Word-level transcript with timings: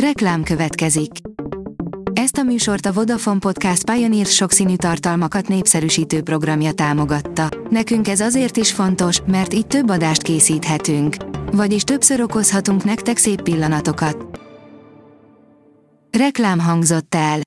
Reklám 0.00 0.42
következik. 0.42 1.10
Ezt 2.12 2.36
a 2.36 2.42
műsort 2.42 2.86
a 2.86 2.92
Vodafone 2.92 3.38
Podcast 3.38 3.90
Pioneer 3.90 4.26
sokszínű 4.26 4.76
tartalmakat 4.76 5.48
népszerűsítő 5.48 6.22
programja 6.22 6.72
támogatta. 6.72 7.48
Nekünk 7.70 8.08
ez 8.08 8.20
azért 8.20 8.56
is 8.56 8.72
fontos, 8.72 9.20
mert 9.26 9.54
így 9.54 9.66
több 9.66 9.90
adást 9.90 10.22
készíthetünk. 10.22 11.16
Vagyis 11.52 11.82
többször 11.82 12.20
okozhatunk 12.20 12.84
nektek 12.84 13.16
szép 13.16 13.42
pillanatokat. 13.42 14.40
Reklám 16.18 16.58
hangzott 16.58 17.14
el. 17.14 17.40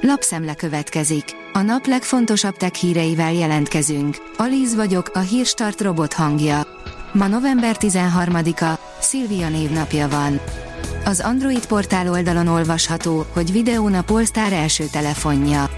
Lapszemle 0.00 0.54
következik. 0.54 1.24
A 1.52 1.60
nap 1.60 1.86
legfontosabb 1.86 2.56
tech 2.56 2.74
híreivel 2.74 3.32
jelentkezünk. 3.32 4.16
Alíz 4.36 4.74
vagyok, 4.74 5.10
a 5.14 5.18
hírstart 5.18 5.80
robot 5.80 6.12
hangja. 6.12 6.66
Ma 7.12 7.26
november 7.26 7.76
13-a, 7.80 8.85
Szilvia 9.06 9.48
névnapja 9.48 10.08
van. 10.08 10.40
Az 11.04 11.20
Android 11.20 11.66
portál 11.66 12.10
oldalon 12.10 12.46
olvasható, 12.46 13.26
hogy 13.32 13.52
videón 13.52 13.94
a 13.94 14.02
Polestar 14.02 14.52
első 14.52 14.84
telefonja. 14.84 15.70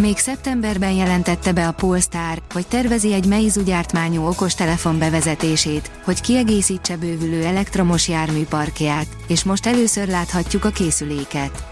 Még 0.00 0.18
szeptemberben 0.18 0.92
jelentette 0.92 1.52
be 1.52 1.66
a 1.66 1.72
Polestar, 1.72 2.42
hogy 2.52 2.66
tervezi 2.66 3.12
egy 3.12 3.26
Meizu 3.26 3.62
gyártmányú 3.62 4.26
okostelefon 4.26 4.98
bevezetését, 4.98 5.90
hogy 6.04 6.20
kiegészítse 6.20 6.96
bővülő 6.96 7.44
elektromos 7.44 8.08
jármű 8.08 8.44
parkját, 8.44 9.06
és 9.26 9.44
most 9.44 9.66
először 9.66 10.08
láthatjuk 10.08 10.64
a 10.64 10.70
készüléket. 10.70 11.64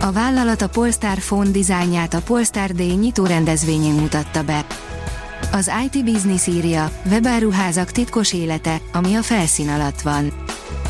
A 0.00 0.12
vállalat 0.12 0.62
a 0.62 0.68
Polestar 0.68 1.18
Phone 1.18 1.50
dizájnját 1.50 2.14
a 2.14 2.22
Polestar 2.22 2.70
Day 2.70 2.92
nyitó 2.94 3.24
rendezvényén 3.26 3.94
mutatta 3.94 4.42
be. 4.42 4.64
Az 5.52 5.70
IT 5.84 6.04
Business 6.04 6.46
írja, 6.46 6.90
webáruházak 7.10 7.90
titkos 7.90 8.32
élete, 8.32 8.80
ami 8.92 9.14
a 9.14 9.22
felszín 9.22 9.68
alatt 9.68 10.00
van. 10.00 10.41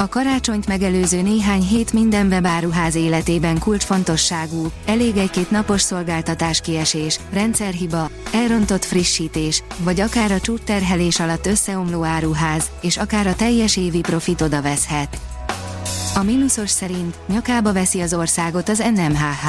A 0.02 0.08
karácsonyt 0.08 0.66
megelőző 0.66 1.22
néhány 1.22 1.62
hét 1.62 1.92
minden 1.92 2.26
webáruház 2.26 2.94
életében 2.94 3.58
kulcsfontosságú, 3.58 4.66
elég 4.86 5.16
egy-két 5.16 5.50
napos 5.50 5.80
szolgáltatás 5.80 6.60
kiesés, 6.60 7.20
rendszerhiba, 7.32 8.10
elrontott 8.32 8.84
frissítés, 8.84 9.62
vagy 9.78 10.00
akár 10.00 10.32
a 10.32 10.40
csútterhelés 10.40 11.20
alatt 11.20 11.46
összeomló 11.46 12.04
áruház, 12.04 12.70
és 12.80 12.96
akár 12.96 13.26
a 13.26 13.34
teljes 13.34 13.76
évi 13.76 14.00
profit 14.00 14.40
odaveszhet. 14.40 15.20
A 16.14 16.22
mínuszos 16.22 16.70
szerint 16.70 17.18
nyakába 17.28 17.72
veszi 17.72 18.00
az 18.00 18.14
országot 18.14 18.68
az 18.68 18.78
NMHH. 18.94 19.46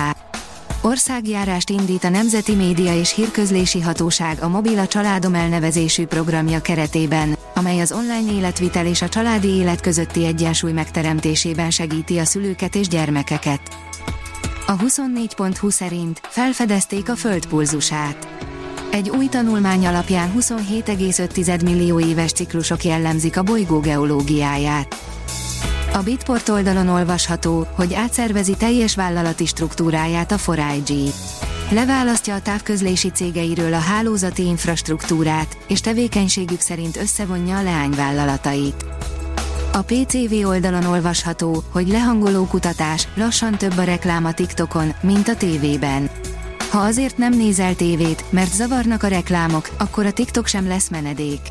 Országjárást 0.81 1.69
indít 1.69 2.03
a 2.03 2.09
Nemzeti 2.09 2.56
Média 2.56 2.95
és 2.95 3.13
Hírközlési 3.13 3.81
Hatóság 3.81 4.38
a 4.41 4.47
Mobil 4.47 4.80
a 4.80 4.88
Családom 4.88 5.35
elnevezésű 5.35 6.06
programja 6.06 6.61
keretében, 6.61 7.38
amely 7.54 7.80
az 7.80 7.92
online 7.92 8.32
életvitel 8.32 8.86
és 8.86 9.02
a 9.02 9.09
családi 9.09 9.48
élet 9.48 9.82
közötti 9.82 10.26
egyensúly 10.26 10.72
megteremtésében 10.72 11.70
segíti 11.70 12.18
a 12.18 12.26
szülőket 12.26 12.76
és 12.76 12.88
gyermekeket. 12.88 13.62
A 14.68 14.76
24.20 14.78 15.72
szerint 15.72 16.20
felfedezték 16.24 17.09
a 17.09 17.16
Föld 17.16 17.46
pulzusát. 17.46 18.28
Egy 18.92 19.09
új 19.09 19.28
tanulmány 19.28 19.88
alapján 19.88 20.34
27,5 20.40 21.64
millió 21.64 22.00
éves 22.00 22.31
ciklusok 22.31 22.84
jellemzik 22.84 23.38
a 23.38 23.44
bolygó 23.44 23.80
geológiáját. 23.80 24.96
A 25.94 26.02
Bitport 26.02 26.50
oldalon 26.50 26.88
olvasható, 26.88 27.68
hogy 27.76 27.94
átszervezi 27.94 28.56
teljes 28.56 28.96
vállalati 28.96 29.46
struktúráját 29.46 30.31
a 30.31 30.38
4IG. 30.38 31.14
Leválasztja 31.73 32.35
a 32.35 32.41
távközlési 32.41 33.09
cégeiről 33.09 33.73
a 33.73 33.79
hálózati 33.79 34.45
infrastruktúrát, 34.45 35.57
és 35.67 35.81
tevékenységük 35.81 36.59
szerint 36.59 36.97
összevonja 36.97 37.57
a 37.57 37.63
leányvállalatait. 37.63 38.85
A 39.71 39.81
PCV 39.81 40.47
oldalon 40.47 40.85
olvasható, 40.85 41.63
hogy 41.71 41.88
lehangoló 41.88 42.45
kutatás, 42.45 43.07
lassan 43.16 43.57
több 43.57 43.77
a 43.77 43.83
reklám 43.83 44.25
a 44.25 44.33
TikTokon, 44.33 44.94
mint 45.01 45.27
a 45.27 45.35
tévében. 45.35 46.09
Ha 46.71 46.77
azért 46.77 47.17
nem 47.17 47.33
nézel 47.33 47.75
tévét, 47.75 48.23
mert 48.29 48.53
zavarnak 48.53 49.03
a 49.03 49.07
reklámok, 49.07 49.69
akkor 49.78 50.06
a 50.06 50.12
TikTok 50.12 50.47
sem 50.47 50.67
lesz 50.67 50.89
menedék. 50.89 51.41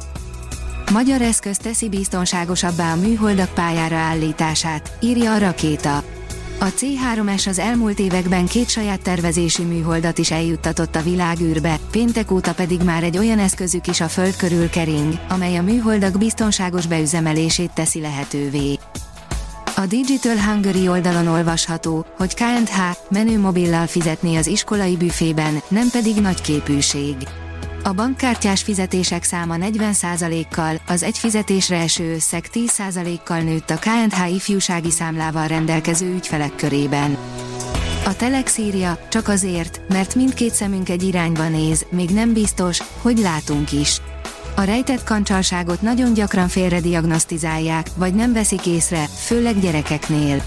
Magyar 0.93 1.23
eszköz 1.23 1.57
teszi 1.57 1.89
biztonságosabbá 1.89 2.93
a 2.93 2.97
műholdak 2.97 3.55
pályára 3.55 3.97
állítását, 3.97 4.97
írja 5.01 5.33
a 5.33 5.39
rakéta. 5.39 6.12
A 6.63 6.71
C3S 6.71 7.49
az 7.49 7.59
elmúlt 7.59 7.99
években 7.99 8.47
két 8.47 8.69
saját 8.69 9.03
tervezésű 9.03 9.63
műholdat 9.63 10.19
is 10.19 10.31
eljuttatott 10.31 10.97
a 10.97 11.03
világűrbe, 11.03 11.79
péntek 11.91 12.31
óta 12.31 12.55
pedig 12.55 12.83
már 12.83 13.03
egy 13.03 13.19
olyan 13.19 13.39
eszközük 13.39 13.87
is 13.87 14.01
a 14.01 14.09
Föld 14.09 14.37
körül 14.37 14.71
kering, 14.71 15.13
amely 15.29 15.57
a 15.57 15.63
műholdak 15.63 16.19
biztonságos 16.19 16.87
beüzemelését 16.87 17.71
teszi 17.71 18.01
lehetővé. 18.01 18.79
A 19.77 19.87
Digital 19.87 20.37
Hungary 20.37 20.89
oldalon 20.89 21.27
olvasható, 21.27 22.07
hogy 22.17 22.35
KNH 22.35 22.79
menő 23.11 23.39
mobillal 23.39 23.87
fizetné 23.87 24.37
az 24.37 24.47
iskolai 24.47 24.97
büfében, 24.97 25.63
nem 25.69 25.91
pedig 25.91 26.17
nagy 26.21 26.41
képűség. 26.41 27.17
A 27.85 27.93
bankkártyás 27.93 28.63
fizetések 28.63 29.25
száma 29.25 29.55
40%-kal, 29.59 30.81
az 30.87 31.03
egy 31.03 31.19
fizetésre 31.19 31.77
eső 31.77 32.15
összeg 32.15 32.45
10%-kal 32.53 33.41
nőtt 33.41 33.71
a 33.71 33.79
KNH 33.79 34.35
ifjúsági 34.35 34.91
számlával 34.91 35.47
rendelkező 35.47 36.15
ügyfelek 36.15 36.55
körében. 36.57 37.17
A 38.05 38.17
Telex 38.17 38.59
írja, 38.59 38.99
csak 39.09 39.29
azért, 39.29 39.81
mert 39.89 40.15
mindkét 40.15 40.55
szemünk 40.55 40.89
egy 40.89 41.03
irányba 41.03 41.49
néz, 41.49 41.87
még 41.91 42.11
nem 42.11 42.33
biztos, 42.33 42.83
hogy 43.01 43.19
látunk 43.19 43.73
is. 43.73 44.01
A 44.57 44.63
rejtett 44.63 45.05
kancsalságot 45.05 45.83
nagyon 45.83 46.13
gyakran 46.15 46.49
félrediagnosztizálják, 46.49 47.87
vagy 47.97 48.15
nem 48.15 48.33
veszik 48.33 48.67
észre, 48.67 49.05
főleg 49.07 49.61
gyerekeknél. 49.61 50.43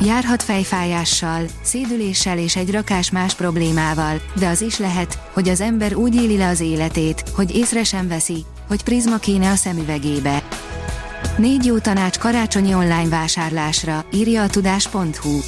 Járhat 0.00 0.42
fejfájással, 0.42 1.44
szédüléssel 1.62 2.38
és 2.38 2.56
egy 2.56 2.70
rakás 2.70 3.10
más 3.10 3.34
problémával, 3.34 4.20
de 4.38 4.48
az 4.48 4.60
is 4.60 4.78
lehet, 4.78 5.18
hogy 5.32 5.48
az 5.48 5.60
ember 5.60 5.94
úgy 5.94 6.14
éli 6.14 6.36
le 6.36 6.48
az 6.48 6.60
életét, 6.60 7.24
hogy 7.34 7.56
észre 7.56 7.84
sem 7.84 8.08
veszi, 8.08 8.44
hogy 8.68 8.82
prizma 8.82 9.16
kéne 9.16 9.50
a 9.50 9.54
szemüvegébe. 9.54 10.42
Négy 11.36 11.64
jó 11.64 11.78
tanács 11.78 12.18
karácsonyi 12.18 12.74
online 12.74 13.08
vásárlásra, 13.08 14.04
írja 14.12 14.42
a 14.42 14.48
tudás.hu. 14.48 15.38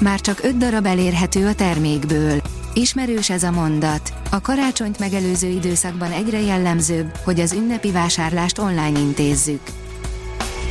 Már 0.00 0.20
csak 0.20 0.40
öt 0.42 0.56
darab 0.56 0.86
elérhető 0.86 1.46
a 1.46 1.54
termékből. 1.54 2.40
Ismerős 2.74 3.30
ez 3.30 3.42
a 3.42 3.50
mondat. 3.50 4.12
A 4.30 4.40
karácsonyt 4.40 4.98
megelőző 4.98 5.48
időszakban 5.48 6.10
egyre 6.12 6.40
jellemzőbb, 6.40 7.16
hogy 7.24 7.40
az 7.40 7.52
ünnepi 7.52 7.90
vásárlást 7.90 8.58
online 8.58 8.98
intézzük. 8.98 9.60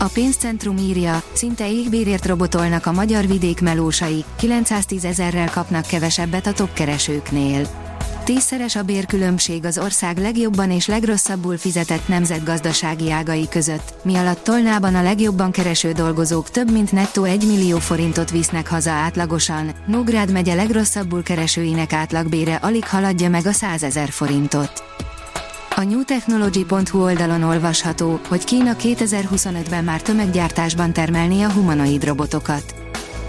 A 0.01 0.09
pénzcentrum 0.13 0.77
írja, 0.77 1.23
szinte 1.33 1.71
égbérért 1.71 2.25
robotolnak 2.25 2.85
a 2.85 2.91
magyar 2.91 3.27
vidék 3.27 3.61
melósai, 3.61 4.23
910 4.35 5.05
ezerrel 5.05 5.49
kapnak 5.49 5.85
kevesebbet 5.85 6.47
a 6.47 6.51
topkeresőknél. 6.51 7.67
Tízszeres 8.23 8.75
a 8.75 8.83
bérkülönbség 8.83 9.65
az 9.65 9.77
ország 9.77 10.17
legjobban 10.17 10.71
és 10.71 10.87
legrosszabbul 10.87 11.57
fizetett 11.57 12.07
nemzetgazdasági 12.07 13.11
ágai 13.11 13.47
között, 13.49 13.93
mi 14.03 14.15
alatt 14.15 14.43
Tolnában 14.43 14.95
a 14.95 15.01
legjobban 15.01 15.51
kereső 15.51 15.91
dolgozók 15.91 16.49
több 16.49 16.71
mint 16.71 16.91
nettó 16.91 17.23
1 17.23 17.47
millió 17.47 17.77
forintot 17.77 18.31
visznek 18.31 18.67
haza 18.67 18.91
átlagosan, 18.91 19.71
Nógrád 19.87 20.31
megye 20.31 20.53
legrosszabbul 20.53 21.23
keresőinek 21.23 21.93
átlagbére 21.93 22.55
alig 22.55 22.87
haladja 22.87 23.29
meg 23.29 23.45
a 23.45 23.51
100 23.51 23.83
ezer 23.83 24.09
forintot. 24.09 24.83
A 25.81 25.83
newtechnology.hu 25.83 27.01
oldalon 27.03 27.43
olvasható, 27.43 28.19
hogy 28.27 28.43
Kína 28.43 28.75
2025-ben 28.79 29.83
már 29.83 30.01
tömeggyártásban 30.01 30.93
termelné 30.93 31.41
a 31.41 31.51
humanoid 31.51 32.03
robotokat. 32.03 32.75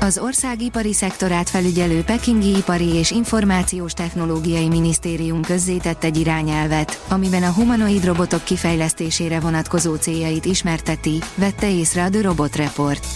Az 0.01 0.19
ország 0.19 0.63
ipari 0.63 0.93
szektorát 0.93 1.51
felügyelő 1.51 2.03
Pekingi 2.03 2.57
Ipari 2.57 2.95
és 2.95 3.11
Információs 3.11 3.93
Technológiai 3.93 4.69
Minisztérium 4.69 5.43
közzétett 5.43 6.05
egy 6.05 6.17
irányelvet, 6.17 7.05
amiben 7.09 7.43
a 7.43 7.53
humanoid 7.53 8.05
robotok 8.05 8.45
kifejlesztésére 8.45 9.41
vonatkozó 9.41 9.95
céljait 9.95 10.45
ismerteti, 10.45 11.19
vette 11.35 11.71
észre 11.71 12.05
a 12.05 12.11
The 12.11 12.21
Robot 12.21 12.57
Report. 12.57 13.07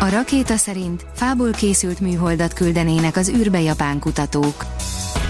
A 0.00 0.08
rakéta 0.08 0.56
szerint 0.56 1.06
fából 1.14 1.50
készült 1.50 2.00
műholdat 2.00 2.52
küldenének 2.52 3.16
az 3.16 3.28
űrbe 3.28 3.60
japán 3.60 3.98
kutatók. 3.98 4.64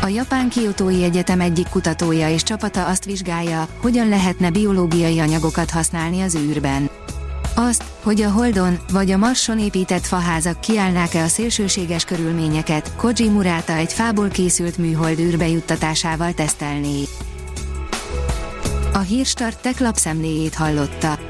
A 0.03 0.09
Japán 0.09 0.49
Kyotói 0.49 1.03
Egyetem 1.03 1.41
egyik 1.41 1.69
kutatója 1.69 2.31
és 2.31 2.43
csapata 2.43 2.87
azt 2.87 3.05
vizsgálja, 3.05 3.69
hogyan 3.81 4.09
lehetne 4.09 4.51
biológiai 4.51 5.19
anyagokat 5.19 5.71
használni 5.71 6.21
az 6.21 6.35
űrben. 6.35 6.91
Azt, 7.55 7.85
hogy 8.03 8.23
a 8.23 8.31
Holdon 8.31 8.79
vagy 8.93 9.11
a 9.11 9.17
Marson 9.17 9.59
épített 9.59 10.07
faházak 10.07 10.61
kiállnák-e 10.61 11.23
a 11.23 11.29
szélsőséges 11.29 12.05
körülményeket, 12.05 12.97
Koji 12.97 13.29
Murata 13.29 13.73
egy 13.73 13.93
fából 13.93 14.29
készült 14.29 14.79
műhold 14.79 15.19
űrbe 15.19 15.49
juttatásával 15.49 16.33
tesztelné. 16.33 17.03
A 18.93 18.99
Hírstart 18.99 19.63
tech 19.63 19.81
lapszemléjét 19.81 20.55
hallotta. 20.55 21.30